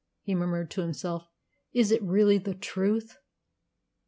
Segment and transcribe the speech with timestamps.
[0.23, 1.29] he murmured to himself.
[1.73, 3.17] "Is it really the truth?"